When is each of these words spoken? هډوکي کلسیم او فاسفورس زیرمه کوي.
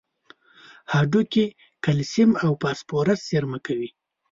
هډوکي 0.93 1.45
کلسیم 1.85 2.31
او 2.45 2.51
فاسفورس 2.61 3.19
زیرمه 3.29 3.59
کوي. 3.65 3.89